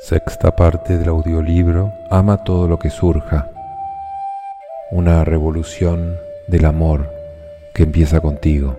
[0.00, 3.50] Sexta parte del audiolibro Ama todo lo que surja.
[4.90, 6.16] Una revolución
[6.48, 7.10] del amor
[7.74, 8.76] que empieza contigo.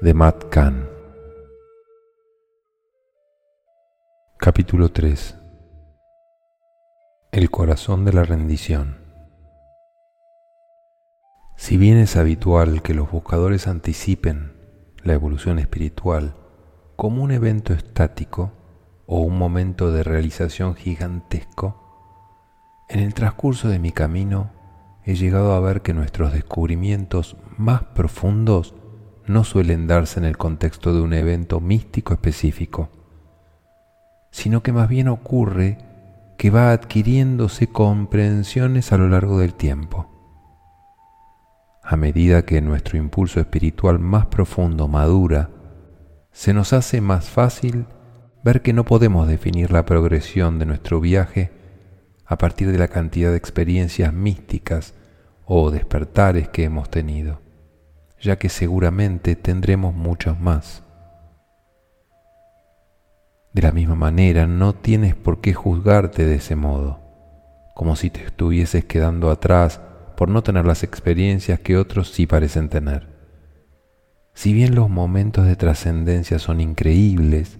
[0.00, 0.88] De Matt Kahn.
[4.38, 5.34] Capítulo 3.
[7.32, 8.98] El corazón de la rendición.
[11.56, 14.52] Si bien es habitual que los buscadores anticipen
[15.02, 16.34] la evolución espiritual
[16.96, 18.52] como un evento estático,
[19.06, 21.84] o un momento de realización gigantesco,
[22.88, 24.50] en el transcurso de mi camino
[25.04, 28.74] he llegado a ver que nuestros descubrimientos más profundos
[29.26, 32.90] no suelen darse en el contexto de un evento místico específico,
[34.30, 35.78] sino que más bien ocurre
[36.36, 40.10] que va adquiriéndose comprensiones a lo largo del tiempo.
[41.82, 45.50] A medida que nuestro impulso espiritual más profundo madura,
[46.32, 47.86] se nos hace más fácil
[48.44, 51.50] ver que no podemos definir la progresión de nuestro viaje
[52.26, 54.92] a partir de la cantidad de experiencias místicas
[55.46, 57.40] o despertares que hemos tenido,
[58.20, 60.82] ya que seguramente tendremos muchos más.
[63.54, 67.00] De la misma manera, no tienes por qué juzgarte de ese modo,
[67.74, 69.80] como si te estuvieses quedando atrás
[70.18, 73.08] por no tener las experiencias que otros sí parecen tener.
[74.34, 77.58] Si bien los momentos de trascendencia son increíbles,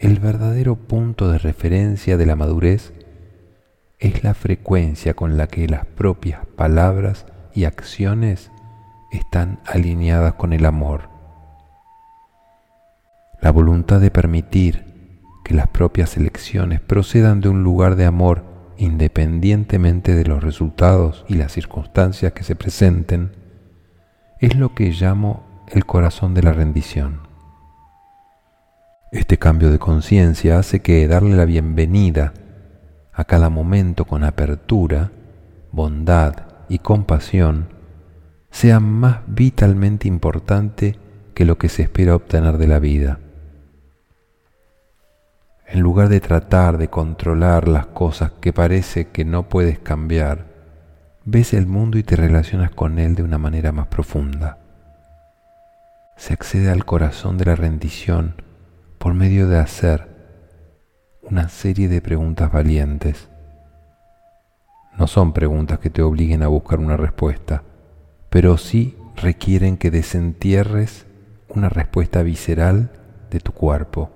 [0.00, 2.94] el verdadero punto de referencia de la madurez
[3.98, 8.50] es la frecuencia con la que las propias palabras y acciones
[9.12, 11.10] están alineadas con el amor.
[13.42, 14.86] La voluntad de permitir
[15.44, 18.44] que las propias elecciones procedan de un lugar de amor
[18.78, 23.32] independientemente de los resultados y las circunstancias que se presenten,
[24.38, 27.29] es lo que llamo el corazón de la rendición.
[29.10, 32.32] Este cambio de conciencia hace que darle la bienvenida
[33.12, 35.10] a cada momento con apertura,
[35.72, 36.34] bondad
[36.68, 37.70] y compasión
[38.52, 40.96] sea más vitalmente importante
[41.34, 43.18] que lo que se espera obtener de la vida.
[45.66, 50.46] En lugar de tratar de controlar las cosas que parece que no puedes cambiar,
[51.24, 54.58] ves el mundo y te relacionas con él de una manera más profunda.
[56.16, 58.49] Se accede al corazón de la rendición
[59.00, 60.08] por medio de hacer
[61.22, 63.30] una serie de preguntas valientes.
[64.98, 67.62] No son preguntas que te obliguen a buscar una respuesta,
[68.28, 71.06] pero sí requieren que desentierres
[71.48, 72.90] una respuesta visceral
[73.30, 74.10] de tu cuerpo,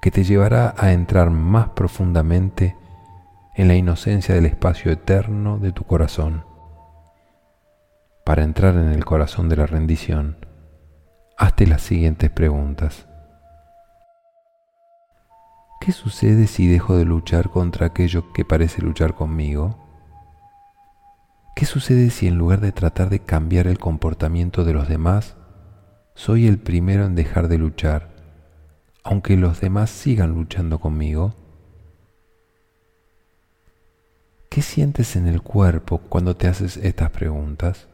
[0.00, 2.74] que te llevará a entrar más profundamente
[3.54, 6.42] en la inocencia del espacio eterno de tu corazón.
[8.24, 10.38] Para entrar en el corazón de la rendición,
[11.36, 13.05] hazte las siguientes preguntas.
[15.86, 19.78] ¿Qué sucede si dejo de luchar contra aquello que parece luchar conmigo?
[21.54, 25.36] ¿Qué sucede si en lugar de tratar de cambiar el comportamiento de los demás,
[26.16, 28.10] soy el primero en dejar de luchar,
[29.04, 31.36] aunque los demás sigan luchando conmigo?
[34.50, 37.86] ¿Qué sientes en el cuerpo cuando te haces estas preguntas?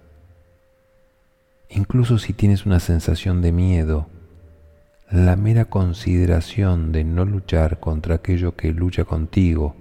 [1.69, 4.09] Incluso si tienes una sensación de miedo,
[5.13, 9.77] la mera consideración de no luchar contra aquello que lucha contigo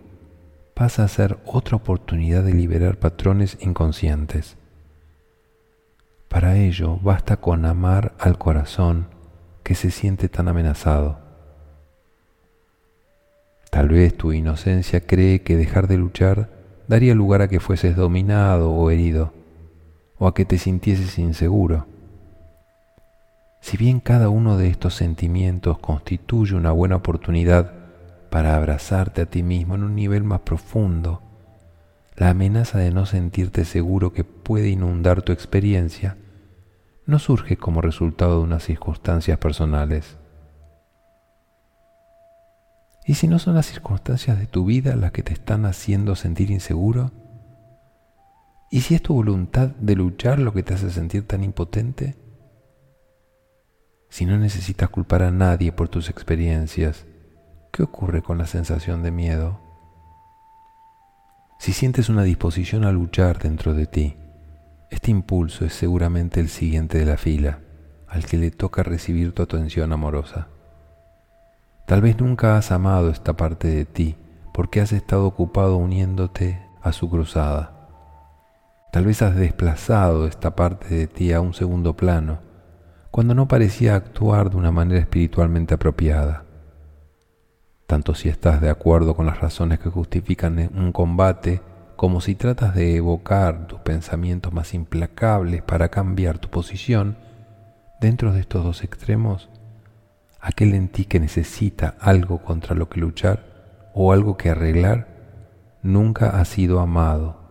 [0.74, 4.58] pasa a ser otra oportunidad de liberar patrones inconscientes.
[6.28, 9.08] Para ello basta con amar al corazón
[9.64, 11.20] que se siente tan amenazado.
[13.70, 16.50] Tal vez tu inocencia cree que dejar de luchar
[16.90, 19.32] daría lugar a que fueses dominado o herido,
[20.18, 21.91] o a que te sintieses inseguro.
[23.62, 27.72] Si bien cada uno de estos sentimientos constituye una buena oportunidad
[28.30, 31.22] para abrazarte a ti mismo en un nivel más profundo,
[32.18, 36.18] la amenaza de no sentirte seguro que puede inundar tu experiencia
[37.06, 40.18] no surge como resultado de unas circunstancias personales.
[43.06, 46.52] ¿Y si no son las circunstancias de tu vida las que te están haciendo sentir
[46.52, 47.12] inseguro?
[48.70, 52.16] ¿Y si es tu voluntad de luchar lo que te hace sentir tan impotente?
[54.12, 57.06] Si no necesitas culpar a nadie por tus experiencias,
[57.72, 59.62] ¿qué ocurre con la sensación de miedo?
[61.60, 64.18] Si sientes una disposición a luchar dentro de ti,
[64.90, 67.60] este impulso es seguramente el siguiente de la fila,
[68.06, 70.50] al que le toca recibir tu atención amorosa.
[71.88, 74.18] Tal vez nunca has amado esta parte de ti
[74.54, 77.88] porque has estado ocupado uniéndote a su cruzada.
[78.92, 82.51] Tal vez has desplazado esta parte de ti a un segundo plano
[83.12, 86.46] cuando no parecía actuar de una manera espiritualmente apropiada.
[87.86, 91.62] tanto si estás de acuerdo con las razones que justifican un combate,
[91.98, 97.18] como si tratas de evocar tus pensamientos más implacables para cambiar tu posición,
[98.00, 99.50] dentro de estos dos extremos,
[100.40, 105.08] aquel en ti que necesita algo contra lo que luchar o algo que arreglar,
[105.84, 107.42] nunca ha sido amado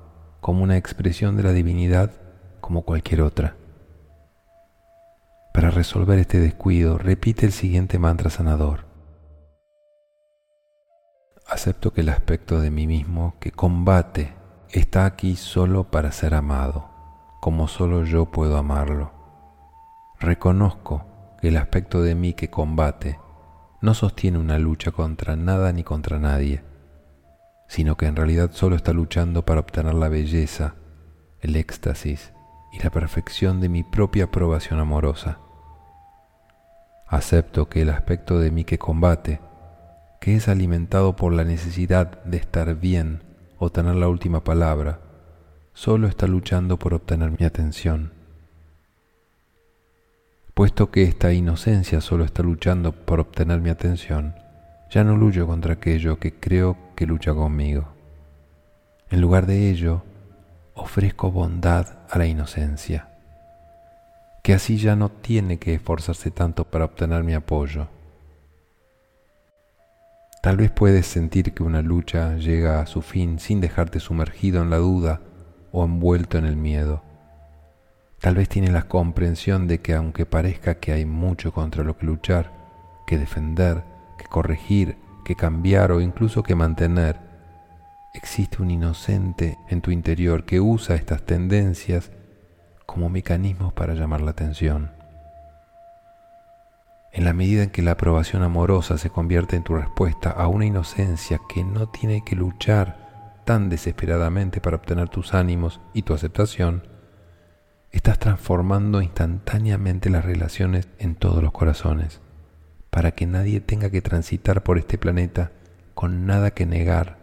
[0.40, 2.12] como una expresión de la divinidad
[2.62, 3.59] como cualquier otra.
[5.52, 8.84] Para resolver este descuido, repite el siguiente mantra sanador.
[11.48, 14.32] Acepto que el aspecto de mí mismo que combate
[14.70, 16.88] está aquí solo para ser amado,
[17.40, 19.12] como solo yo puedo amarlo.
[20.20, 23.18] Reconozco que el aspecto de mí que combate
[23.82, 26.62] no sostiene una lucha contra nada ni contra nadie,
[27.66, 30.76] sino que en realidad solo está luchando para obtener la belleza,
[31.40, 32.32] el éxtasis
[32.72, 35.38] y la perfección de mi propia aprobación amorosa.
[37.06, 39.40] Acepto que el aspecto de mí que combate
[40.20, 43.22] que es alimentado por la necesidad de estar bien
[43.58, 45.00] o tener la última palabra,
[45.72, 48.12] solo está luchando por obtener mi atención.
[50.52, 54.34] Puesto que esta inocencia solo está luchando por obtener mi atención,
[54.90, 57.88] ya no lucho contra aquello que creo que lucha conmigo.
[59.08, 60.02] En lugar de ello,
[60.74, 63.08] ofrezco bondad a la inocencia,
[64.42, 67.88] que así ya no tiene que esforzarse tanto para obtener mi apoyo
[70.40, 74.70] Tal vez puedes sentir que una lucha llega a su fin sin dejarte sumergido en
[74.70, 75.20] la duda
[75.70, 77.02] o envuelto en el miedo.
[78.20, 82.06] Tal vez tienes la comprensión de que aunque parezca que hay mucho contra lo que
[82.06, 82.52] luchar,
[83.06, 83.84] que defender,
[84.16, 84.96] que corregir,
[85.26, 87.20] que cambiar o incluso que mantener,
[88.12, 92.10] existe un inocente en tu interior que usa estas tendencias
[92.86, 94.90] como mecanismos para llamar la atención.
[97.12, 100.66] En la medida en que la aprobación amorosa se convierte en tu respuesta a una
[100.66, 106.86] inocencia que no tiene que luchar tan desesperadamente para obtener tus ánimos y tu aceptación,
[107.90, 112.20] estás transformando instantáneamente las relaciones en todos los corazones,
[112.90, 115.50] para que nadie tenga que transitar por este planeta
[115.94, 117.19] con nada que negar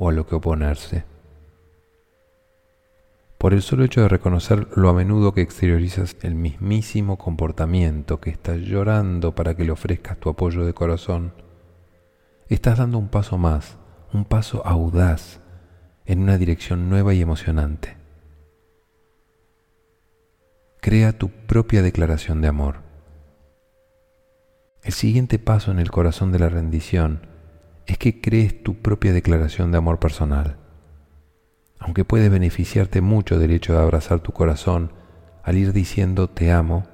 [0.00, 1.04] o a lo que oponerse
[3.40, 8.28] por el solo hecho de reconocer lo a menudo que exteriorizas el mismísimo comportamiento que
[8.28, 11.32] estás llorando para que le ofrezcas tu apoyo de corazón,
[12.50, 13.78] estás dando un paso más,
[14.12, 15.40] un paso audaz
[16.04, 17.96] en una dirección nueva y emocionante.
[20.82, 22.82] Crea tu propia declaración de amor.
[24.82, 27.29] El siguiente paso en el corazón de la rendición
[27.86, 30.60] es que crees tu propia declaración de amor personal
[31.80, 34.92] aunque puede beneficiarte mucho del hecho de abrazar tu corazón
[35.42, 36.86] al ir diciendo te amo,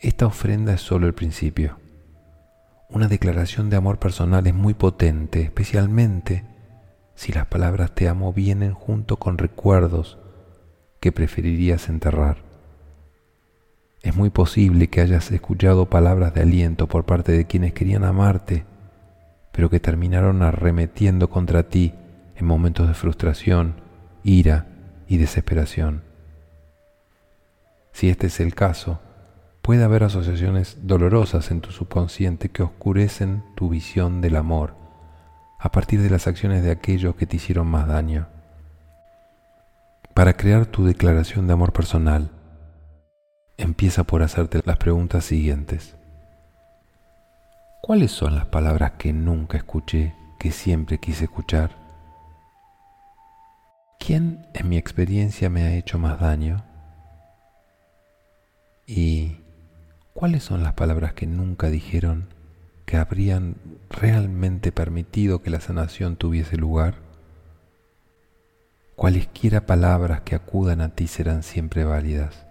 [0.00, 1.78] esta ofrenda es solo el principio.
[2.88, 6.44] Una declaración de amor personal es muy potente, especialmente
[7.14, 10.18] si las palabras te amo vienen junto con recuerdos
[10.98, 12.38] que preferirías enterrar.
[14.02, 18.64] Es muy posible que hayas escuchado palabras de aliento por parte de quienes querían amarte,
[19.56, 21.94] pero que terminaron arremetiendo contra ti
[22.36, 23.76] en momentos de frustración
[24.22, 24.66] ira
[25.08, 26.02] y desesperación.
[27.90, 29.00] Si este es el caso,
[29.62, 34.74] puede haber asociaciones dolorosas en tu subconsciente que oscurecen tu visión del amor
[35.58, 38.28] a partir de las acciones de aquellos que te hicieron más daño.
[40.12, 42.30] Para crear tu declaración de amor personal,
[43.56, 45.96] empieza por hacerte las preguntas siguientes.
[47.86, 51.70] ¿Cuáles son las palabras que nunca escuché, que siempre quise escuchar?
[54.00, 56.64] ¿Quién en mi experiencia me ha hecho más daño?
[58.88, 59.36] ¿Y
[60.14, 62.34] cuáles son las palabras que nunca dijeron
[62.86, 63.54] que habrían
[63.88, 66.96] realmente permitido que la sanación tuviese lugar?
[68.96, 72.46] Cualesquiera palabras que acudan a ti serán siempre válidas,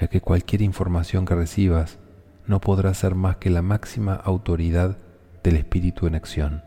[0.00, 1.98] ya que cualquier información que recibas
[2.46, 4.98] no podrá ser más que la máxima autoridad
[5.42, 6.62] del espíritu en acción.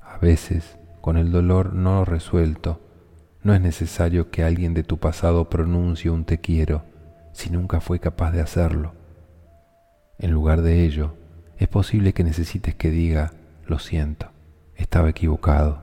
[0.00, 2.80] A veces, con el dolor no resuelto,
[3.42, 6.84] no es necesario que alguien de tu pasado pronuncie un te quiero
[7.32, 8.94] si nunca fue capaz de hacerlo.
[10.18, 11.14] En lugar de ello,
[11.58, 13.32] es posible que necesites que diga,
[13.66, 14.30] lo siento,
[14.76, 15.82] estaba equivocado.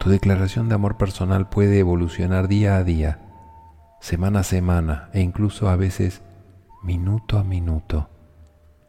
[0.00, 3.20] Tu declaración de amor personal puede evolucionar día a día,
[4.00, 6.22] semana a semana e incluso a veces
[6.82, 8.08] minuto a minuto.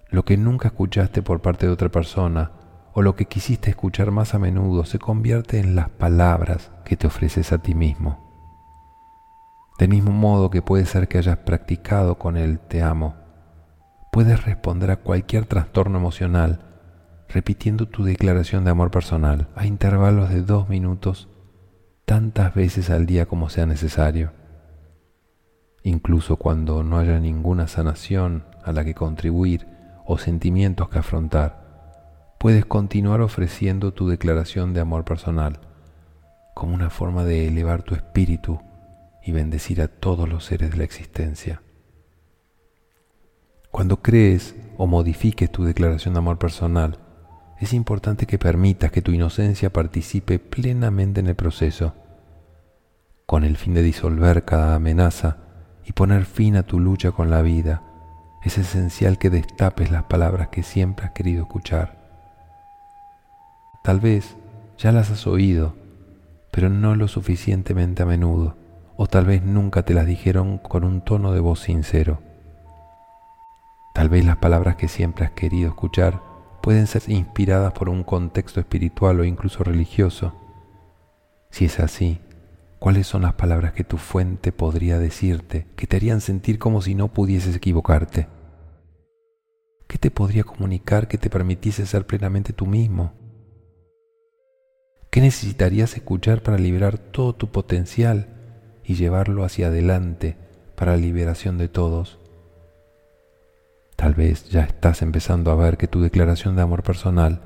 [0.10, 2.52] Lo que nunca escuchaste por parte de otra persona
[2.94, 7.08] o lo que quisiste escuchar más a menudo se convierte en las palabras que te
[7.08, 8.28] ofreces a ti mismo.
[9.78, 13.16] Del mismo modo que puede ser que hayas practicado con el te amo,
[14.12, 16.66] puedes responder a cualquier trastorno emocional
[17.30, 21.30] repitiendo tu declaración de amor personal a intervalos de dos minutos
[22.06, 24.39] tantas veces al día como sea necesario.
[25.84, 29.68] Incluso cuando no haya ninguna sanación a la que contribuir
[30.06, 35.60] o sentimientos que afrontar, puedes continuar ofreciendo tu declaración de amor personal
[36.54, 38.60] como una forma de elevar tu espíritu
[39.24, 41.62] y bendecir a todos los seres de la existencia.
[43.72, 46.98] Cuando crees o modifiques tu declaración de amor personal,
[47.62, 51.94] es importante que permitas que tu inocencia participe plenamente en el proceso,
[53.26, 55.38] con el fin de disolver cada amenaza
[55.90, 57.82] y poner fin a tu lucha con la vida.
[58.44, 61.98] Es esencial que destapes las palabras que siempre has querido escuchar.
[63.84, 64.38] Tal vez
[64.78, 65.76] ya las has oído,
[66.52, 68.56] pero no lo suficientemente a menudo,
[68.98, 72.22] o tal vez nunca te las dijeron con un tono de voz sincero.
[73.96, 76.22] Tal vez las palabras que siempre has querido escuchar
[76.62, 80.36] pueden ser inspiradas por un contexto espiritual o incluso religioso.
[81.50, 82.22] Si es así,
[82.80, 86.96] ¿cuáles son las palabras que tu fuente podría decirte que te harían sentir como si
[86.96, 88.28] no pudieses equivocarte?
[89.88, 93.14] ¿Qué te podría comunicar que te permitiese ser plenamente tú mismo?
[95.10, 98.28] ¿Qué necesitarías escuchar para liberar todo tu potencial
[98.84, 100.38] y llevarlo hacia adelante
[100.76, 102.20] para la liberación de todos?
[103.96, 107.42] Tal vez ya estás empezando a ver que tu declaración de amor personal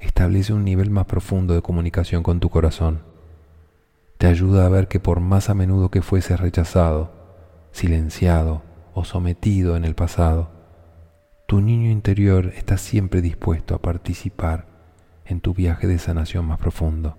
[0.00, 3.13] establece un nivel más profundo de comunicación con tu corazón.
[4.24, 7.12] Te ayuda a ver que por más a menudo que fueses rechazado,
[7.72, 8.62] silenciado
[8.94, 10.48] o sometido en el pasado,
[11.46, 14.64] tu niño interior está siempre dispuesto a participar
[15.26, 17.18] en tu viaje de sanación más profundo.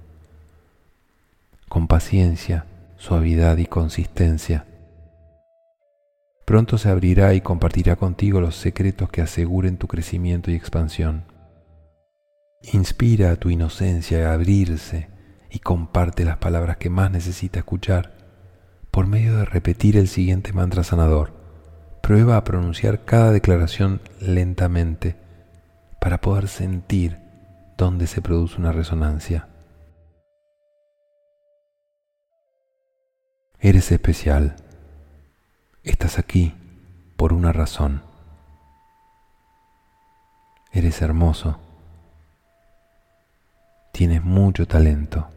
[1.70, 2.66] Con paciencia,
[2.98, 4.66] suavidad y consistencia,
[6.44, 11.26] Pronto se abrirá y compartirá contigo los secretos que aseguren tu crecimiento y expansión.
[12.74, 15.14] Inspira a tu inocencia a abrirse
[15.56, 18.12] y comparte las palabras que más necesita escuchar
[18.92, 21.32] por medio de repetir el siguiente mantra sanador.
[22.04, 25.16] Prueba a pronunciar cada declaración lentamente
[26.02, 27.20] para poder sentir
[27.78, 29.48] dónde se produce una resonancia.
[33.62, 34.58] Eres especial.
[35.84, 36.54] Estás aquí
[37.16, 38.04] por una razón.
[40.74, 41.62] Eres hermoso.
[43.94, 45.30] Tienes mucho talento.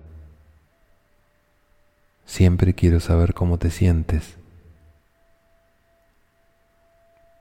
[2.29, 4.37] Siempre quiero saber cómo te sientes.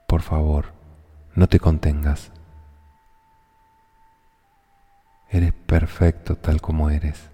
[0.07, 0.71] Por favor,
[1.35, 2.31] no te contengas.
[5.29, 7.29] Eres perfecto tal como eres.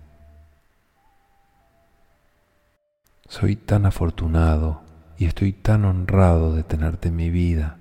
[3.30, 4.82] Soy tan afortunado
[5.20, 7.78] y estoy tan honrado de tenerte en mi vida.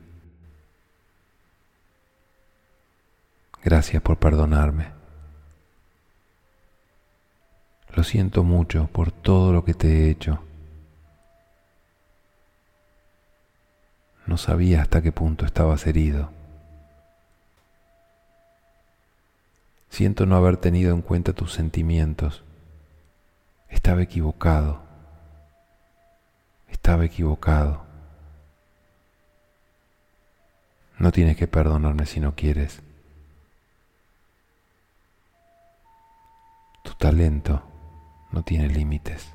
[3.64, 5.01] Gracias por perdonarme.
[7.94, 10.42] Lo siento mucho por todo lo que te he hecho.
[14.26, 16.30] No sabía hasta qué punto estabas herido.
[19.90, 22.42] Siento no haber tenido en cuenta tus sentimientos.
[23.68, 24.92] Estaba equivocado
[26.82, 27.84] estaba equivocado.
[30.98, 32.82] No tienes que perdonarme si no quieres.
[36.82, 37.62] Tu talento
[38.32, 39.32] no tiene límites.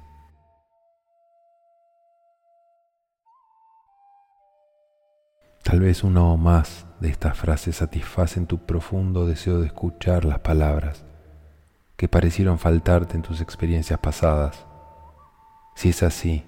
[5.63, 10.39] Tal vez una o más de estas frases satisfacen tu profundo deseo de escuchar las
[10.39, 11.05] palabras
[11.95, 14.65] que parecieron faltarte en tus experiencias pasadas.
[15.75, 16.45] Si es así,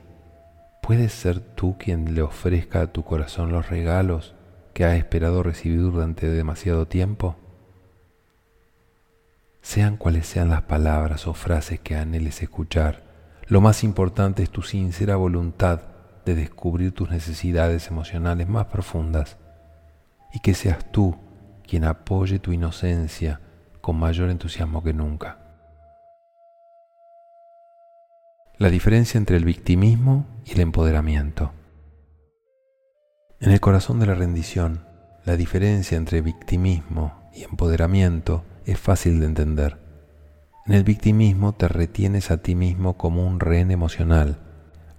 [0.89, 4.34] ¿Puedes ser tú quien le ofrezca a tu corazón los regalos
[4.74, 7.36] que ha esperado recibir durante demasiado tiempo?
[9.62, 13.04] Sean cuales sean las palabras o frases que anheles escuchar,
[13.48, 15.82] lo más importante es tu sincera voluntad
[16.25, 19.38] de descubrir tus necesidades emocionales más profundas
[20.34, 21.18] y que seas tú
[21.68, 23.42] quien apoye tu inocencia
[23.82, 25.39] con mayor entusiasmo que nunca.
[28.58, 31.54] La diferencia entre el victimismo y el empoderamiento.
[33.39, 34.86] En el corazón de la rendición,
[35.24, 39.77] la diferencia entre victimismo y empoderamiento es fácil de entender.
[40.65, 44.39] En el victimismo te retienes a ti mismo como un rehén emocional,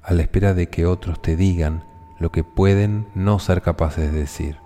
[0.02, 1.84] a la espera de que otros te digan
[2.18, 4.56] lo que pueden no ser capaces de decir.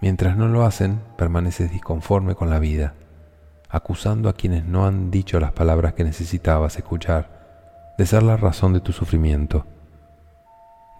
[0.00, 2.94] Mientras no lo hacen, permaneces disconforme con la vida
[3.72, 8.74] acusando a quienes no han dicho las palabras que necesitabas escuchar, de ser la razón
[8.74, 9.66] de tu sufrimiento.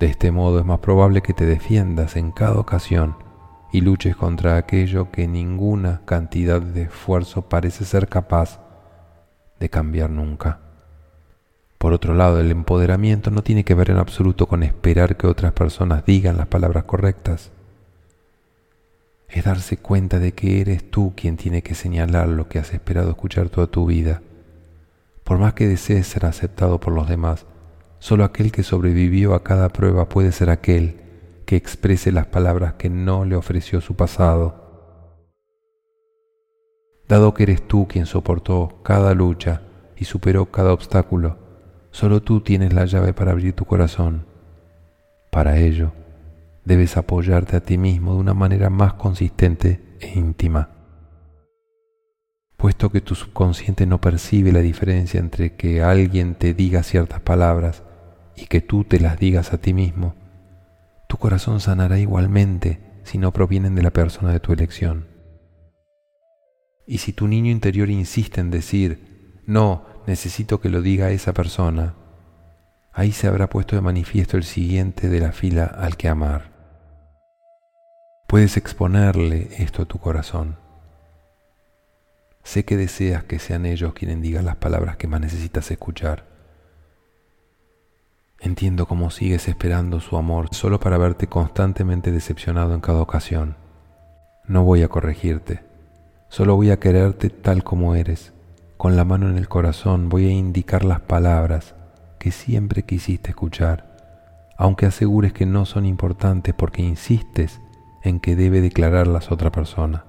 [0.01, 3.15] De este modo es más probable que te defiendas en cada ocasión
[3.73, 8.61] y luches contra aquello que ninguna cantidad de esfuerzo parece ser capaz
[9.59, 10.61] de cambiar nunca.
[11.79, 15.53] Por otro lado, el empoderamiento no tiene que ver en absoluto con esperar que otras
[15.53, 17.51] personas digan las palabras correctas.
[19.29, 23.11] Es darse cuenta de que eres tú quien tiene que señalar lo que has esperado
[23.11, 24.21] escuchar toda tu vida.
[25.25, 27.47] Por más que desees ser aceptado por los demás,
[27.99, 31.02] solo aquel que sobrevivió a cada prueba puede ser aquel
[31.53, 35.27] que exprese las palabras que no le ofreció su pasado.
[37.07, 39.61] Dado que eres tú quien soportó cada lucha
[39.95, 41.37] y superó cada obstáculo,
[41.91, 44.25] solo tú tienes la llave para abrir tu corazón.
[45.31, 45.93] Para ello,
[46.65, 50.71] debes apoyarte a ti mismo de una manera más consistente e íntima.
[52.57, 57.83] Puesto que tu subconsciente no percibe la diferencia entre que alguien te diga ciertas palabras
[58.37, 60.15] y que tú te las digas a ti mismo,
[61.13, 65.09] tu corazón sanará igualmente si no provienen de la persona de tu elección.
[66.87, 71.97] Y si tu niño interior insiste en decir, no, necesito que lo diga esa persona,
[72.95, 76.51] ahí se habrá puesto de manifiesto el siguiente de la fila al que amar.
[78.27, 80.57] Puedes exponerle esto a tu corazón.
[82.43, 86.32] Sé que deseas que sean ellos quienes digan las palabras que más necesitas escuchar
[88.45, 93.55] Entiendo cómo sigues esperando su amor solo para verte constantemente decepcionado en cada ocasión.
[94.49, 95.63] No voy a corregirte,
[96.29, 98.33] solo voy a quererte tal como eres.
[98.79, 101.77] Con la mano en el corazón voy a indicar las palabras
[102.19, 103.97] que siempre quisiste escuchar,
[104.57, 107.61] aunque asegures que no son importantes porque insistes
[108.03, 110.05] en que debe declararlas otra persona.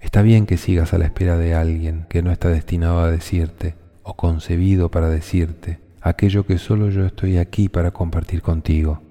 [0.00, 3.76] Está bien que sigas a la espera de alguien que no está destinado a decirte
[4.02, 9.02] o concebido para decirte aquello que solo yo estoy aquí para compartir contigo.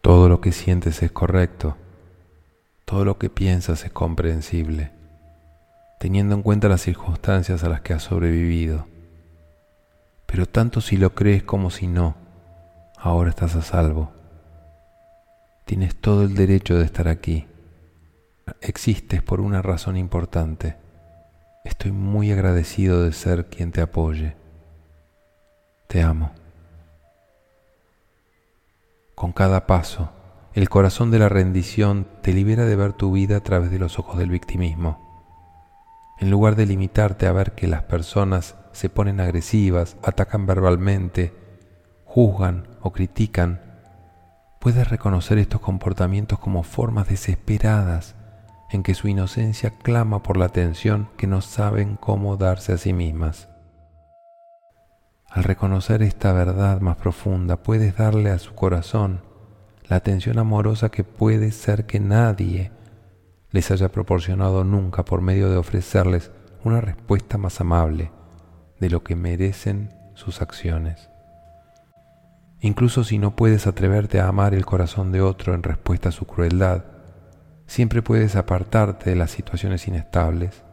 [0.00, 1.76] Todo lo que sientes es correcto,
[2.84, 4.92] todo lo que piensas es comprensible,
[5.98, 8.86] teniendo en cuenta las circunstancias a las que has sobrevivido.
[10.26, 12.14] Pero tanto si lo crees como si no,
[12.96, 14.12] ahora estás a salvo.
[15.64, 17.46] Tienes todo el derecho de estar aquí.
[18.62, 20.76] Existes por una razón importante.
[21.64, 24.37] Estoy muy agradecido de ser quien te apoye.
[25.88, 26.32] Te amo.
[29.14, 30.10] Con cada paso,
[30.52, 33.98] el corazón de la rendición te libera de ver tu vida a través de los
[33.98, 35.32] ojos del victimismo.
[36.20, 41.32] En lugar de limitarte a ver que las personas se ponen agresivas, atacan verbalmente,
[42.04, 43.62] juzgan o critican,
[44.60, 48.14] puedes reconocer estos comportamientos como formas desesperadas
[48.70, 52.92] en que su inocencia clama por la atención que no saben cómo darse a sí
[52.92, 53.48] mismas.
[55.38, 59.20] Al reconocer esta verdad más profunda, puedes darle a su corazón
[59.88, 62.72] la atención amorosa que puede ser que nadie
[63.52, 66.32] les haya proporcionado nunca por medio de ofrecerles
[66.64, 68.10] una respuesta más amable
[68.80, 71.08] de lo que merecen sus acciones.
[72.58, 76.26] Incluso si no puedes atreverte a amar el corazón de otro en respuesta a su
[76.26, 76.82] crueldad,
[77.68, 80.64] siempre puedes apartarte de las situaciones inestables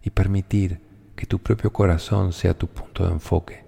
[0.00, 0.80] y permitir
[1.16, 3.65] que tu propio corazón sea tu punto de enfoque.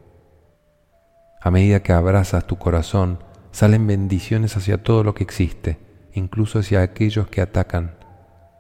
[1.40, 3.20] A medida que abrazas tu corazón,
[3.52, 5.78] salen bendiciones hacia todo lo que existe,
[6.12, 7.96] incluso hacia aquellos que atacan,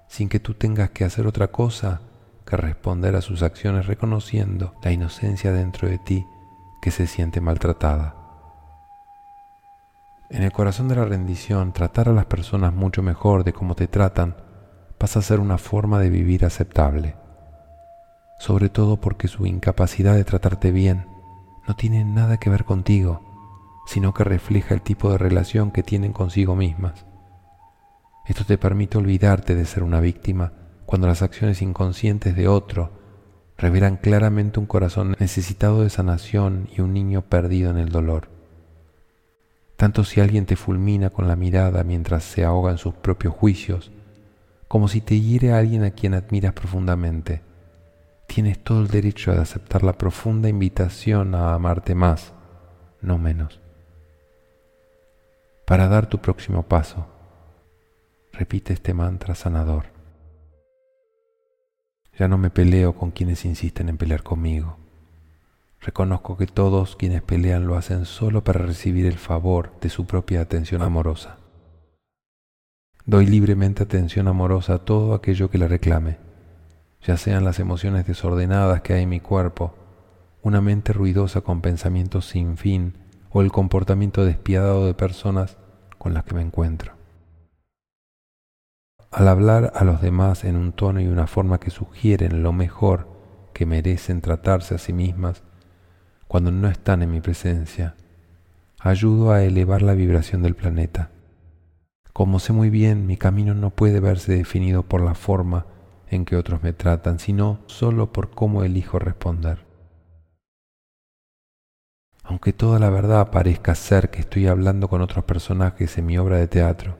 [0.06, 2.00] sin que tú tengas que hacer otra cosa
[2.46, 6.24] que responder a sus acciones reconociendo la inocencia dentro de ti
[6.80, 8.14] que se siente maltratada.
[10.30, 13.86] En el corazón de la rendición, tratar a las personas mucho mejor de cómo te
[13.86, 14.36] tratan
[14.98, 17.16] pasa a ser una forma de vivir aceptable,
[18.38, 21.17] sobre todo porque su incapacidad de tratarte bien
[21.68, 23.20] no tiene nada que ver contigo,
[23.86, 27.04] sino que refleja el tipo de relación que tienen consigo mismas.
[28.26, 30.54] Esto te permite olvidarte de ser una víctima
[30.86, 32.90] cuando las acciones inconscientes de otro
[33.58, 38.30] revelan claramente un corazón necesitado de sanación y un niño perdido en el dolor.
[39.76, 43.92] Tanto si alguien te fulmina con la mirada mientras se ahoga en sus propios juicios,
[44.68, 47.42] como si te hiere a alguien a quien admiras profundamente
[48.28, 52.32] tienes todo el derecho de aceptar la profunda invitación a amarte más,
[53.00, 53.60] no menos.
[55.66, 57.06] Para dar tu próximo paso,
[58.32, 59.86] repite este mantra sanador.
[62.16, 64.76] Ya no me peleo con quienes insisten en pelear conmigo.
[65.80, 70.42] Reconozco que todos quienes pelean lo hacen solo para recibir el favor de su propia
[70.42, 71.38] atención amorosa.
[73.06, 76.27] Doy libremente atención amorosa a todo aquello que la reclame
[77.08, 79.74] ya sean las emociones desordenadas que hay en mi cuerpo,
[80.42, 82.98] una mente ruidosa con pensamientos sin fin
[83.30, 85.56] o el comportamiento despiadado de personas
[85.96, 86.92] con las que me encuentro.
[89.10, 93.08] al hablar a los demás en un tono y una forma que sugieren lo mejor
[93.54, 95.42] que merecen tratarse a sí mismas
[96.26, 97.94] cuando no están en mi presencia,
[98.78, 101.08] ayudo a elevar la vibración del planeta.
[102.12, 105.64] Como sé muy bien, mi camino no puede verse definido por la forma
[106.10, 109.66] en que otros me tratan, sino solo por cómo elijo responder.
[112.22, 116.36] Aunque toda la verdad parezca ser que estoy hablando con otros personajes en mi obra
[116.36, 116.96] de teatro,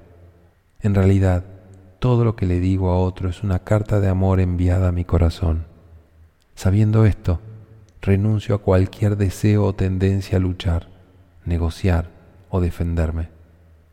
[0.80, 1.44] en realidad
[1.98, 5.04] todo lo que le digo a otro es una carta de amor enviada a mi
[5.04, 5.66] corazón.
[6.54, 7.40] Sabiendo esto,
[8.00, 10.88] renuncio a cualquier deseo o tendencia a luchar,
[11.44, 12.10] negociar
[12.48, 13.28] o defenderme,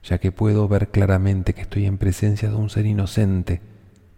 [0.04, 3.62] ya que puedo ver claramente que estoy en presencia de un ser inocente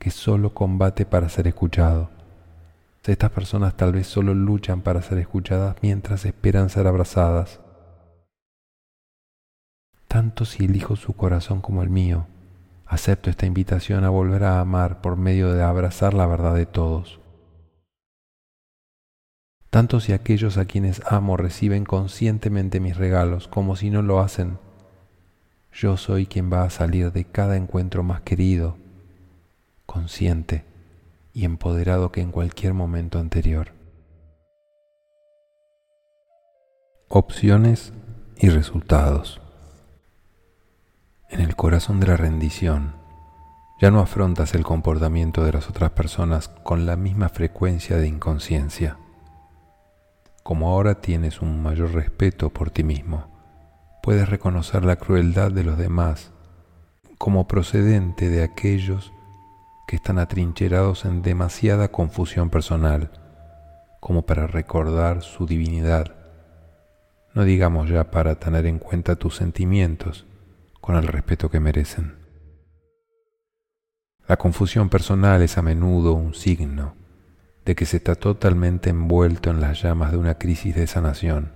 [0.08, 2.10] que solo combate para ser escuchado.
[3.04, 7.60] Estas personas tal vez solo luchan para ser escuchadas mientras esperan ser abrazadas.
[10.08, 12.26] Tanto si elijo su corazón como el mío,
[12.86, 17.20] acepto esta invitación a volver a amar por medio de abrazar la verdad de todos.
[19.70, 24.58] Tanto si aquellos a quienes amo reciben conscientemente mis regalos como si no lo hacen,
[25.74, 28.78] yo soy quien va a salir de cada encuentro más querido,
[29.98, 30.64] consciente
[31.34, 33.74] y empoderado que en cualquier momento anterior.
[37.10, 37.94] Opciones
[38.38, 39.42] y resultados.
[41.30, 42.94] En el corazón de la rendición,
[43.82, 48.98] ya no afrontas el comportamiento de las otras personas con la misma frecuencia de inconsciencia
[50.48, 53.28] como ahora tienes un mayor respeto por ti mismo,
[54.02, 56.32] puedes reconocer la crueldad de los demás
[57.18, 59.12] como procedente de aquellos
[59.88, 63.10] que están atrincherados en demasiada confusión personal,
[64.02, 66.14] como para recordar su divinidad,
[67.34, 70.26] no digamos ya para tener en cuenta tus sentimientos
[70.82, 72.16] con el respeto que merecen.
[74.28, 76.96] La confusión personal es a menudo un signo
[77.64, 81.54] de que se está totalmente envuelto en las llamas de una crisis de sanación,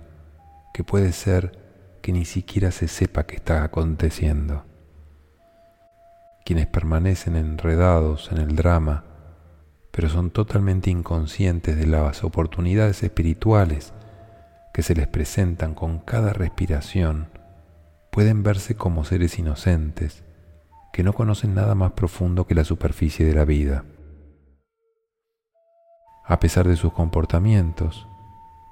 [0.72, 4.64] que puede ser que ni siquiera se sepa que está aconteciendo.
[6.44, 9.04] Quienes permanecen enredados en el drama,
[9.90, 13.92] pero son totalmente inconscientes de las oportunidades espirituales
[14.72, 17.28] que se les presentan con cada respiración,
[18.10, 20.24] pueden verse como seres inocentes,
[20.92, 23.84] que no conocen nada más profundo que la superficie de la vida.
[26.24, 28.06] A pesar de sus comportamientos,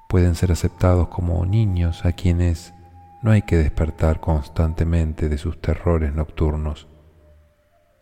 [0.09, 2.73] pueden ser aceptados como niños a quienes
[3.21, 6.87] no hay que despertar constantemente de sus terrores nocturnos,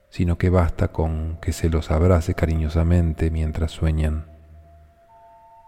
[0.10, 4.26] sino que basta con que se los abrace cariñosamente mientras sueñan,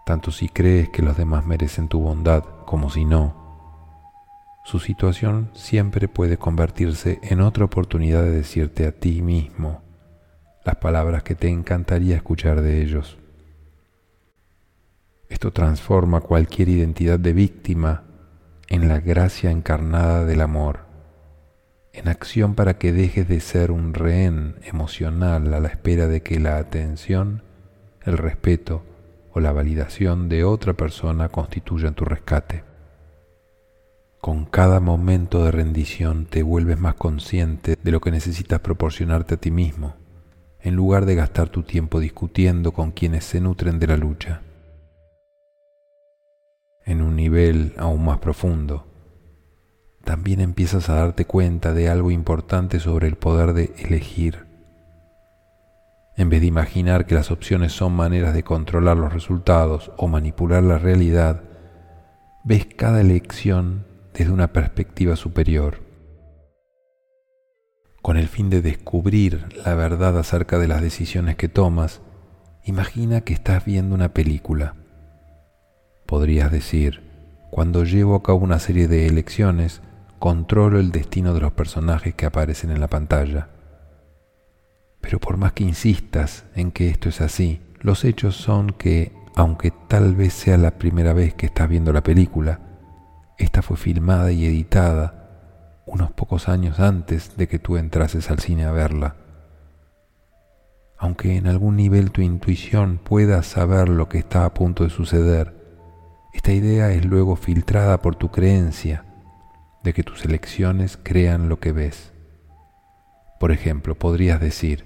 [0.04, 3.40] tanto si crees que los demás merecen tu bondad como si no.
[4.64, 9.82] Su situación siempre puede convertirse en otra oportunidad de decirte a ti mismo
[10.64, 13.18] las palabras que te encantaría escuchar de ellos.
[15.28, 18.04] Esto transforma cualquier identidad de víctima
[18.68, 20.80] en la gracia encarnada del amor,
[21.92, 26.40] en acción para que dejes de ser un rehén emocional a la espera de que
[26.40, 27.42] la atención,
[28.02, 28.82] el respeto
[29.32, 32.64] o la validación de otra persona constituyan tu rescate.
[34.20, 39.38] Con cada momento de rendición te vuelves más consciente de lo que necesitas proporcionarte a
[39.38, 39.96] ti mismo,
[40.60, 44.42] en lugar de gastar tu tiempo discutiendo con quienes se nutren de la lucha
[46.84, 48.86] en un nivel aún más profundo,
[50.04, 54.46] también empiezas a darte cuenta de algo importante sobre el poder de elegir.
[56.16, 60.62] En vez de imaginar que las opciones son maneras de controlar los resultados o manipular
[60.62, 61.42] la realidad,
[62.44, 65.80] ves cada elección desde una perspectiva superior.
[68.02, 72.02] Con el fin de descubrir la verdad acerca de las decisiones que tomas,
[72.64, 74.74] imagina que estás viendo una película
[76.12, 77.00] podrías decir,
[77.50, 79.80] cuando llevo a cabo una serie de elecciones,
[80.22, 83.48] controlo el destino de los personajes que aparecen en la pantalla.
[85.00, 89.72] Pero por más que insistas en que esto es así, los hechos son que, aunque
[89.88, 92.60] tal vez sea la primera vez que estás viendo la película,
[93.36, 98.64] esta fue filmada y editada unos pocos años antes de que tú entrases al cine
[98.64, 99.16] a verla.
[100.98, 105.52] Aunque en algún nivel tu intuición pueda saber lo que está a punto de suceder,
[106.32, 109.06] esta idea es luego filtrada por tu creencia
[109.82, 112.12] de que tus elecciones crean lo que ves.
[113.40, 114.84] Por ejemplo, podrías decir,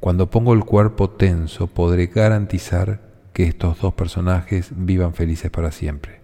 [0.00, 3.00] cuando pongo el cuerpo tenso podré garantizar
[3.32, 6.20] que estos dos personajes vivan felices para siempre.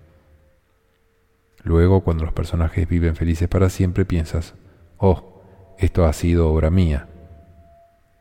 [1.64, 4.54] Luego, cuando los personajes viven felices para siempre, piensas,
[4.98, 5.42] oh,
[5.78, 7.08] esto ha sido obra mía.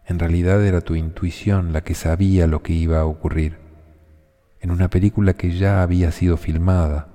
[0.07, 3.59] En realidad era tu intuición la que sabía lo que iba a ocurrir,
[4.59, 7.07] en una película que ya había sido filmada,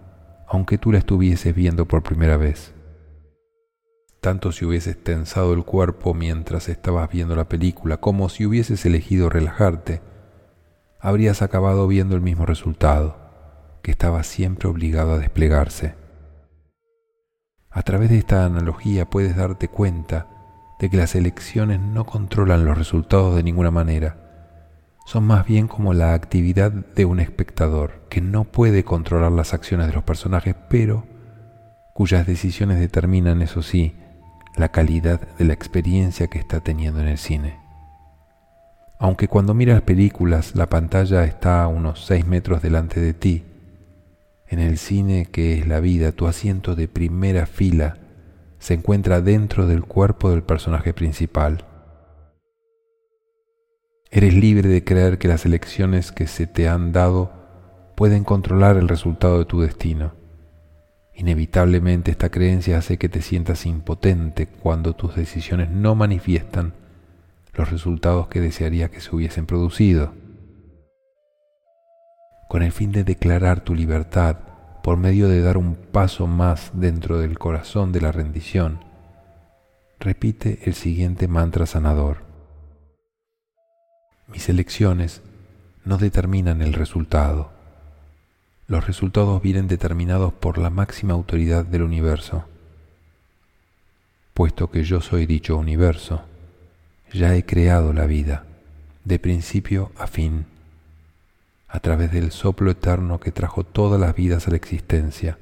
[0.49, 2.76] aunque tú la estuvieses viendo por primera vez.
[4.21, 9.29] Tanto si hubieses tensado el cuerpo mientras estabas viendo la película, como si hubieses elegido
[9.29, 10.01] relajarte,
[11.01, 13.17] habrías acabado viendo el mismo resultado,
[13.83, 15.95] que estaba siempre obligado a desplegarse.
[17.71, 20.29] A través de esta analogía puedes darte cuenta
[20.81, 24.17] de que las elecciones no controlan los resultados de ninguna manera.
[25.07, 29.87] Son más bien como la actividad de un espectador que no puede controlar las acciones
[29.87, 31.05] de los personajes, pero
[31.95, 33.95] cuyas decisiones determinan, eso sí,
[34.57, 37.59] la calidad de la experiencia que está teniendo en el cine.
[38.99, 43.45] Aunque cuando miras películas la pantalla está a unos 6 metros delante de ti,
[44.49, 47.99] en el cine que es la vida, tu asiento de primera fila
[48.59, 51.65] se encuentra dentro del cuerpo del personaje principal.
[54.11, 57.33] Eres libre de creer que las elecciones que se te han dado
[57.97, 60.16] pueden controlar el resultado de tu destino.
[61.17, 66.75] Inevitablemente esta creencia hace que te sientas impotente cuando tus decisiones no manifiestan
[67.55, 70.13] los resultados que desearía que se hubiesen producido.
[72.51, 74.37] Con el fin de declarar tu libertad
[74.83, 78.85] por medio de dar un paso más dentro del corazón de la rendición,
[79.99, 82.25] repite el siguiente mantra sanador.
[84.29, 85.23] Mis elecciones
[85.87, 87.56] no determinan el resultado.
[88.69, 92.45] Los resultados vienen determinados por la máxima autoridad del universo.
[94.35, 96.23] Puesto que yo soy dicho universo,
[97.13, 98.45] ya he creado la vida,
[99.05, 100.47] de principio a fin
[101.69, 105.39] a través del soplo eterno que trajo todas las vidas a la existencia,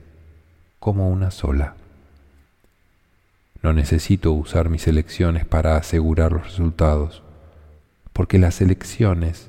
[0.80, 1.74] como una sola.
[3.62, 7.22] No necesito usar mis elecciones para asegurar los resultados,
[8.12, 9.48] porque las elecciones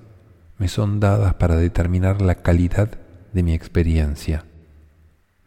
[0.57, 2.99] me son dadas para determinar la calidad
[3.35, 4.45] de mi experiencia,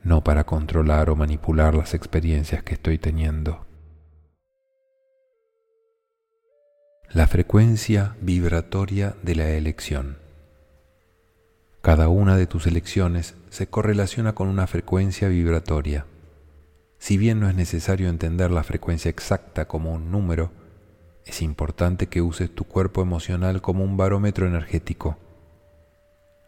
[0.05, 3.67] no para controlar o manipular las experiencias que estoy teniendo.
[7.11, 10.19] La frecuencia vibratoria de la elección.
[11.81, 16.05] Cada una de tus elecciones se correlaciona con una frecuencia vibratoria.
[16.99, 20.51] Si bien no es necesario entender la frecuencia exacta como un número,
[21.25, 25.17] es importante que uses tu cuerpo emocional como un barómetro energético.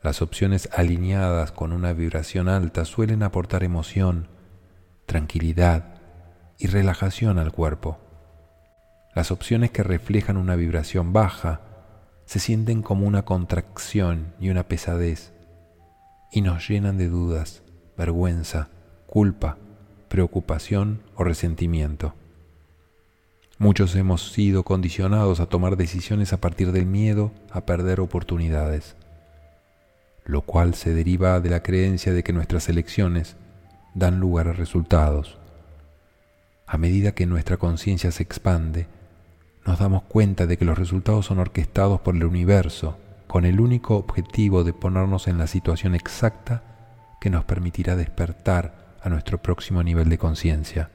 [0.03, 4.29] Las opciones alineadas con una vibración alta suelen aportar emoción,
[5.05, 5.95] tranquilidad
[6.59, 7.99] y relajación al cuerpo.
[9.15, 11.61] Las opciones que reflejan una vibración baja
[12.25, 15.33] se sienten como una contracción y una pesadez
[16.33, 17.63] y nos llenan de dudas,
[17.99, 18.69] vergüenza,
[19.07, 19.59] culpa,
[20.09, 22.15] preocupación o resentimiento.
[23.59, 28.97] Muchos hemos sido condicionados a tomar decisiones a partir del miedo a perder oportunidades,
[30.25, 33.37] lo cual se deriva de la creencia de que nuestras elecciones
[33.95, 35.39] dan lugar a resultados.
[36.67, 38.87] A medida que nuestra conciencia se expande,
[39.67, 43.97] nos damos cuenta de que los resultados son orquestados por el universo con el único
[43.97, 46.63] objetivo de ponernos en la situación exacta
[47.21, 50.91] que nos permitirá despertar a nuestro próximo nivel de conciencia.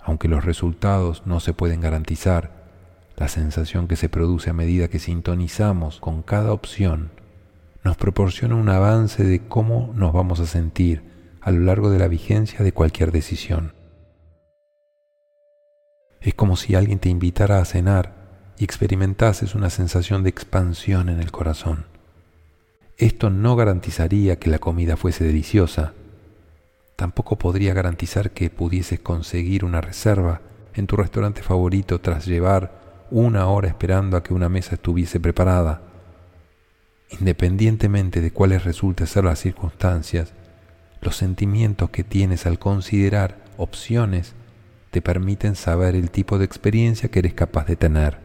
[0.00, 2.50] Aunque los resultados no se pueden garantizar,
[3.16, 7.10] la sensación que se produce a medida que sintonizamos con cada opción
[7.84, 11.02] nos proporciona un avance de cómo nos vamos a sentir
[11.42, 13.74] a lo largo de la vigencia de cualquier decisión.
[16.22, 18.14] Es como si alguien te invitara a cenar
[18.58, 21.84] y experimentases una sensación de expansión en el corazón.
[22.96, 25.92] Esto no garantizaría que la comida fuese deliciosa.
[26.96, 30.40] Tampoco podría garantizar que pudieses conseguir una reserva
[30.72, 35.93] en tu restaurante favorito tras llevar una hora esperando a que una mesa estuviese preparada.
[37.10, 40.32] Independientemente de cuáles resulten ser las circunstancias,
[41.00, 44.34] los sentimientos que tienes al considerar opciones
[44.90, 48.18] te permiten saber el tipo de experiencia que eres capaz de tener.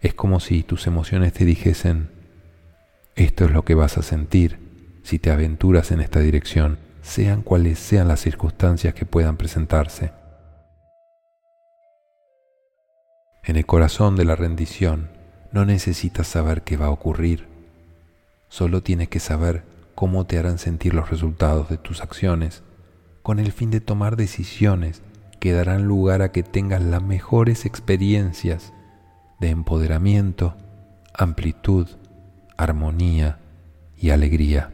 [0.00, 2.10] Es como si tus emociones te dijesen,
[3.14, 4.58] esto es lo que vas a sentir
[5.02, 10.12] si te aventuras en esta dirección, sean cuales sean las circunstancias que puedan presentarse.
[13.44, 15.19] En el corazón de la rendición
[15.52, 17.46] no necesitas saber qué va a ocurrir,
[18.48, 22.62] solo tienes que saber cómo te harán sentir los resultados de tus acciones
[23.22, 25.02] con el fin de tomar decisiones
[25.40, 28.72] que darán lugar a que tengas las mejores experiencias
[29.40, 30.56] de empoderamiento,
[31.14, 31.88] amplitud,
[32.56, 33.38] armonía
[33.96, 34.72] y alegría.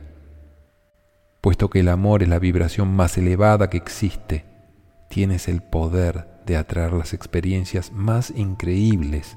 [1.41, 4.45] Puesto que el amor es la vibración más elevada que existe,
[5.09, 9.37] tienes el poder de atraer las experiencias más increíbles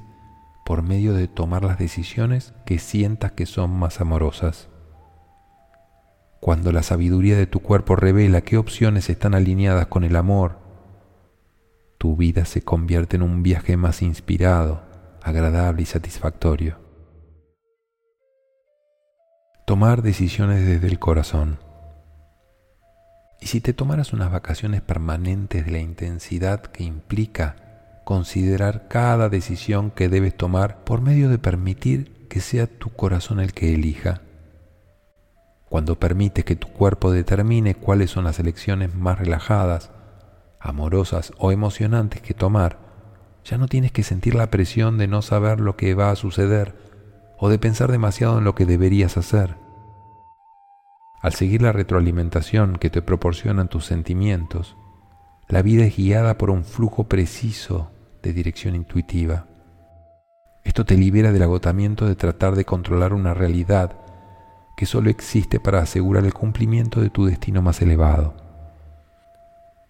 [0.70, 4.70] por medio de tomar las decisiones que sientas que son más amorosas.
[6.40, 10.60] Cuando la sabiduría de tu cuerpo revela qué opciones están alineadas con el amor,
[11.98, 14.84] tu vida se convierte en un viaje más inspirado,
[15.24, 16.78] agradable y satisfactorio.
[19.66, 21.58] Tomar decisiones desde el corazón.
[23.42, 27.69] ¿Y si te tomaras unas vacaciones permanentes de la intensidad que implica
[28.10, 33.54] considerar cada decisión que debes tomar por medio de permitir que sea tu corazón el
[33.54, 34.24] que elija?
[35.70, 39.92] Cuando permites que tu cuerpo determine cuáles son las elecciones más relajadas,
[40.60, 42.80] amorosas o emocionantes que tomar,
[43.46, 46.74] ya no tienes que sentir la presión de no saber lo que va a suceder
[47.38, 49.56] o de pensar demasiado en lo que deberías hacer.
[51.22, 54.76] Al seguir la retroalimentación que te proporcionan tus sentimientos,
[55.48, 57.92] la vida es guiada por un flujo preciso
[58.22, 59.48] de dirección intuitiva.
[60.64, 63.96] Esto te libera del agotamiento de tratar de controlar una realidad
[64.78, 68.36] que solo existe para asegurar el cumplimiento de tu destino más elevado.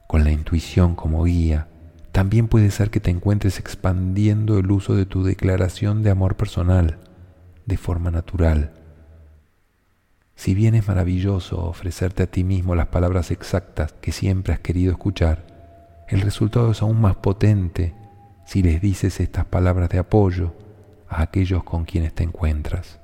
[0.07, 1.67] Con la intuición como guía,
[2.11, 6.97] también puede ser que te encuentres expandiendo el uso de tu declaración de amor personal
[7.65, 8.71] de forma natural
[10.39, 14.93] si bien es maravilloso ofrecerte a ti mismo las palabras exactas que siempre has querido
[14.93, 15.43] escuchar,
[16.07, 17.93] el resultado es aún más potente
[18.49, 20.55] si les dices estas palabras de apoyo
[21.07, 22.99] a aquellos con quienes te encuentras.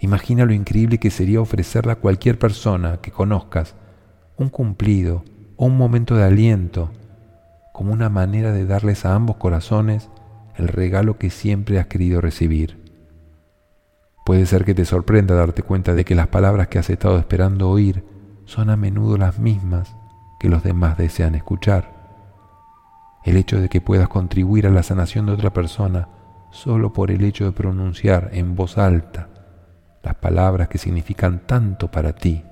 [0.00, 3.76] Imagina lo increíble que sería ofrecerle a cualquier persona que conozcas
[4.36, 5.22] un cumplido
[5.54, 6.90] o un momento de aliento
[7.72, 10.10] como una manera de darles a ambos corazones
[10.56, 12.82] el regalo que siempre has querido recibir.
[14.26, 17.70] Puede ser que te sorprenda darte cuenta de que las palabras que has estado esperando
[17.70, 18.04] oír
[18.44, 19.94] son a menudo las mismas
[20.40, 22.01] que los demás desean escuchar.
[23.24, 26.08] El hecho de que puedas contribuir a la sanación de otra persona
[26.50, 29.28] solo por el hecho de pronunciar en voz alta
[30.02, 32.44] las palabras que significan tanto para ti,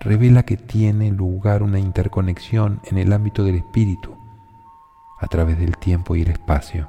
[0.00, 4.16] revela que tiene lugar una interconexión en el ámbito del espíritu
[5.18, 6.88] a través del tiempo y el espacio.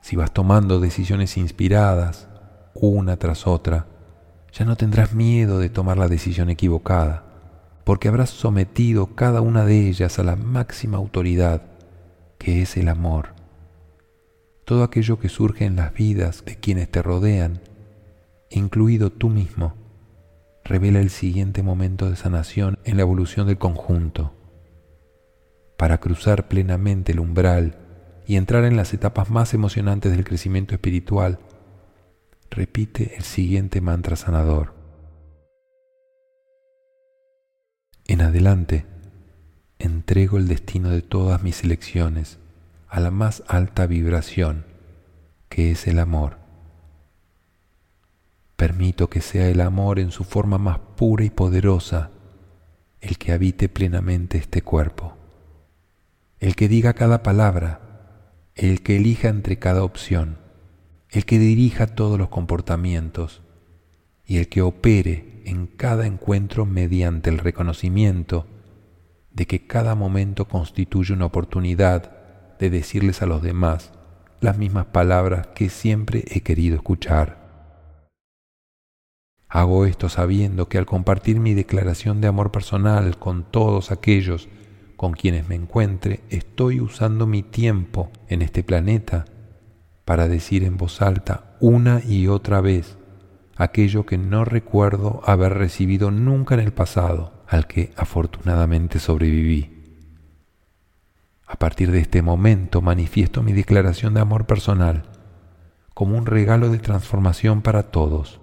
[0.00, 2.28] Si vas tomando decisiones inspiradas
[2.74, 3.86] una tras otra,
[4.52, 7.24] ya no tendrás miedo de tomar la decisión equivocada,
[7.86, 11.62] porque habrás sometido cada una de ellas a la máxima autoridad,
[12.36, 13.28] que es el amor.
[14.64, 17.60] Todo aquello que surge en las vidas de quienes te rodean,
[18.50, 19.74] incluido tú mismo,
[20.64, 24.32] revela el siguiente momento de sanación en la evolución del conjunto.
[25.76, 27.78] Para cruzar plenamente el umbral
[28.26, 31.38] y entrar en las etapas más emocionantes del crecimiento espiritual,
[32.50, 34.75] repite el siguiente mantra sanador.
[38.08, 38.86] En adelante,
[39.80, 42.38] entrego el destino de todas mis elecciones
[42.88, 44.64] a la más alta vibración,
[45.48, 46.38] que es el amor.
[48.54, 52.12] Permito que sea el amor en su forma más pura y poderosa
[53.00, 55.16] el que habite plenamente este cuerpo,
[56.38, 57.80] el que diga cada palabra,
[58.54, 60.38] el que elija entre cada opción,
[61.10, 63.42] el que dirija todos los comportamientos
[64.24, 68.46] y el que opere en cada encuentro mediante el reconocimiento
[69.30, 73.92] de que cada momento constituye una oportunidad de decirles a los demás
[74.40, 77.46] las mismas palabras que siempre he querido escuchar.
[79.48, 84.48] Hago esto sabiendo que al compartir mi declaración de amor personal con todos aquellos
[84.96, 89.26] con quienes me encuentre, estoy usando mi tiempo en este planeta
[90.04, 92.95] para decir en voz alta una y otra vez
[93.56, 99.72] aquello que no recuerdo haber recibido nunca en el pasado, al que afortunadamente sobreviví.
[101.46, 105.04] A partir de este momento manifiesto mi declaración de amor personal
[105.94, 108.40] como un regalo de transformación para todos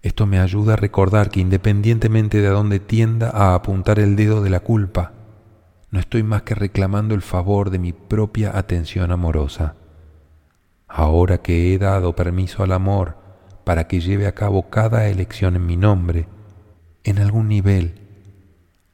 [0.00, 4.42] esto me ayuda a recordar que independientemente de a dónde tienda a apuntar el dedo
[4.42, 5.12] de la culpa,
[5.90, 9.74] no estoy más que reclamando el favor de mi propia atención amorosa.
[10.88, 13.16] Ahora que he dado permiso al amor
[13.64, 16.26] para que lleve a cabo cada elección en mi nombre,
[17.04, 18.00] en algún nivel,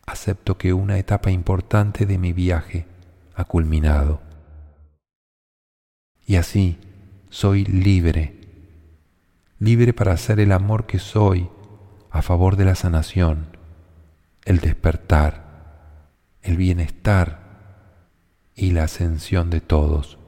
[0.06, 2.86] acepto que una etapa importante de mi viaje
[3.34, 4.20] ha culminado.
[6.26, 6.78] Y así
[7.30, 8.44] soy libre
[9.64, 11.48] libre para hacer el amor que soy
[12.10, 13.46] a favor de la sanación,
[14.44, 16.10] el despertar,
[16.42, 17.40] el bienestar
[18.54, 20.18] y la ascensión de todos.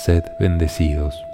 [0.00, 1.29] Sed bendecidos.